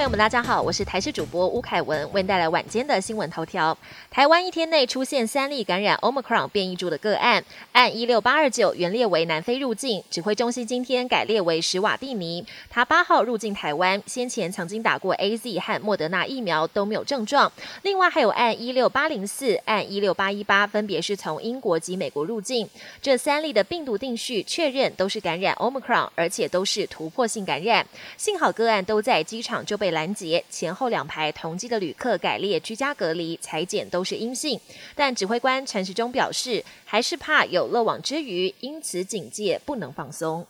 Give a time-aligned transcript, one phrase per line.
[0.00, 3.76] 朋友们，大家好，我是台视主播吴凯文，为您带来晚间的新闻头条。
[4.10, 12.42] 台湾一天内出现三例感染 Omicron 变异株的个案，按一六八二九原列为南非入境，指挥中心今天改列为史瓦蒂尼。
[12.70, 17.52] 他八号入境台湾，先前曾经打过 A Z 和莫德纳疫苗都没有症状。
[17.82, 22.66] 另外还有按一六八零四、按一六八一八，分别是从英国及美国入境。
[23.02, 27.86] 这三例的病毒定序确认都是感染 Omicron，而且都是突破性感染。
[28.16, 34.58] 幸好个案都在机场就被拦截，前后两排同机的旅客改列居家隔离，裁剪都是阴性。
[34.94, 40.46] 但指挥官陈时中表示，还是怕有漏网之鱼，因此警戒不能放松。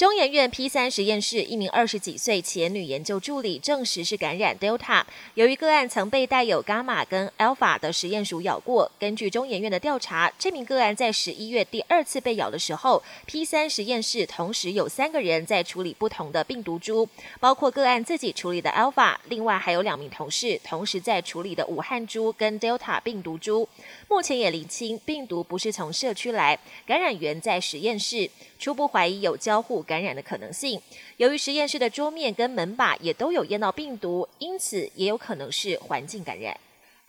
[0.00, 5.04] 中研院 P 三实验室一名二十几岁前女研究助理证实是感染 Delta，
[5.34, 17.06] 由于个案曾被带有伽马跟 Alpha 的实验鼠咬过，根据中研院的调查，这名个案在十一月第二次被咬的时候，P 三实验室同时有三个人在处理不同的病毒株，
[17.38, 23.68] 包括个案自己处理的 Alpha，另外还有两名同事同时在处理的武汉株跟 Delta 病毒株。
[24.08, 29.84] 目前也厘清病毒不是从社区来，感染源在实验室，初步怀疑有交互。
[29.90, 30.80] 感染的可能性，
[31.16, 36.56] 由于实验室的桌面跟门把也都有验到病毒，因此也有可能是环境感染。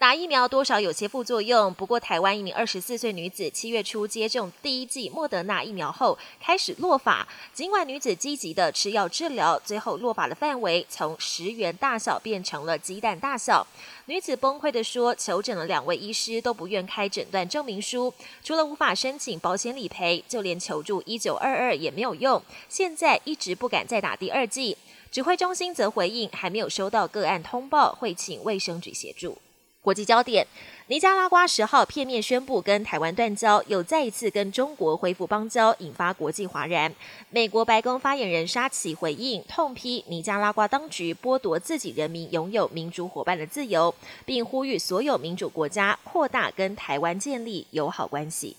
[0.02, 13.67] 打疫苗多少有些副作用，不过台湾一名二十四岁女子七月初接种第一剂莫德纳疫苗后开始落发，尽管女子积极的吃药治疗，最后落发的范围从十元大小变成了鸡蛋大小。
[14.07, 18.11] 女子崩溃的说，求诊了两位医师都不愿开诊断证明书，
[18.44, 24.75] 除了无法申请保险理赔，就连求助一九二二也没有用，现在一直不敢再打第二剂。
[25.11, 29.38] 指挥中心则回应，还没有收到个案通报，会请卫生局协助。
[29.83, 30.45] 国际焦点：
[30.87, 36.93] 尼加拉瓜十号片面宣布跟台湾断交，又再一次跟中国恢复邦交，引发国际哗然。
[37.31, 48.56] 美国白宫发言人沙奇回应，痛批尼加拉瓜当局剥夺自己人民拥有民主伙伴的自由，并呼吁所有民主国家扩大跟台湾建立友好关系。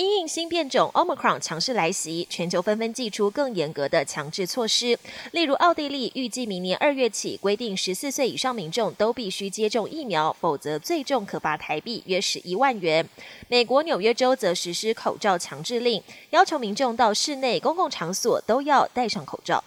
[0.00, 4.98] 因应新变种 Omicron 强势来袭，全球纷纷祭出更严格的强制措施。
[5.32, 13.06] 例如，奥地利预计明年二月起规定，十四岁以上民众都必须接种疫苗，否则最重可罚台币约十一万元。
[13.48, 19.62] 美国纽约州则实施口罩强制令，要求民众到室内公共场所都要戴上口罩。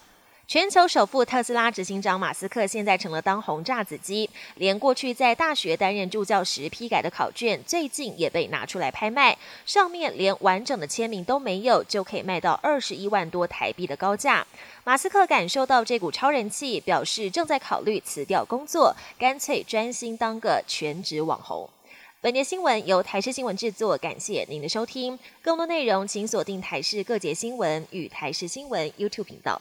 [0.54, 14.46] 全球首富特斯拉执行长马斯克现在成了当红炸子鸡，连过去在大学担任助教时批改的考卷，最近也被拿出来拍卖，上面连完整的签名都没有，就可以卖到二十一万多台币的高价。
[14.84, 21.68] 马斯克感受到这股超人气，表示正在考虑辞掉工作，干脆专心当个全职网红。
[22.22, 25.18] 本节新闻由台视新闻制作，感谢您的收听。
[25.42, 29.60] 更多内容请锁定台视各节新闻与台视新闻 YouTube 频道。